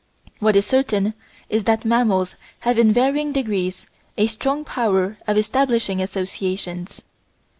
What 0.39 0.55
is 0.55 0.65
certain 0.65 1.13
is 1.47 1.65
that 1.65 1.85
mammals 1.85 2.35
have 2.61 2.79
in 2.79 2.91
varying 2.91 3.31
degrees 3.33 3.85
a 4.17 4.25
strong 4.25 4.65
power 4.65 5.19
of 5.27 5.37
establishing 5.37 6.01
associations. 6.01 7.03